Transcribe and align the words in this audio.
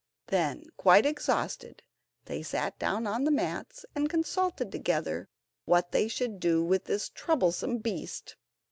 Then, 0.25 0.63
quite 0.77 1.05
exhausted, 1.05 1.83
they 2.25 2.41
sat 2.41 2.79
down 2.79 3.05
on 3.05 3.23
the 3.23 3.29
mats, 3.29 3.85
and 3.93 4.09
consulted 4.09 4.71
together 4.71 5.29
what 5.65 5.91
they 5.91 6.07
should 6.07 6.39
do 6.39 6.63
with 6.65 6.85
this 6.85 7.09
troublesome 7.09 7.77
beast. 7.77 8.35